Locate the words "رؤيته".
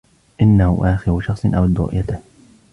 1.77-2.19